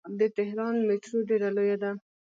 د 0.19 0.21
تهران 0.37 0.75
میټرو 0.87 1.17
ډیره 1.29 1.49
لویه 1.57 1.77
ده. 1.83 1.91